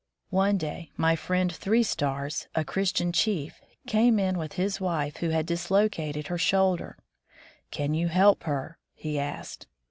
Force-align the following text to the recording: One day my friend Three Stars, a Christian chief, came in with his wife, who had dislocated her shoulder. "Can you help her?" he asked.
One 0.31 0.57
day 0.57 0.89
my 0.97 1.15
friend 1.15 1.53
Three 1.53 1.83
Stars, 1.83 2.47
a 2.55 2.65
Christian 2.65 3.11
chief, 3.11 3.61
came 3.85 4.17
in 4.17 4.39
with 4.39 4.53
his 4.53 4.81
wife, 4.81 5.17
who 5.17 5.29
had 5.29 5.45
dislocated 5.45 6.25
her 6.25 6.39
shoulder. 6.39 6.97
"Can 7.69 7.93
you 7.93 8.07
help 8.07 8.45
her?" 8.45 8.79
he 8.95 9.19
asked. 9.19 9.67